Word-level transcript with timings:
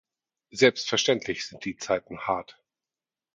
Selbstverständlich 0.49 1.45
sind 1.45 1.63
die 1.63 1.77
Zeiten 1.77 2.21
hart. 2.21 2.59